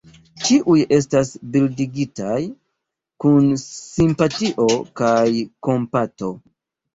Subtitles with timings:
[0.45, 2.37] Ĉiuj estas bildigitaj
[3.25, 4.67] kun simpatio
[5.03, 5.21] kaj
[5.69, 6.33] kompato.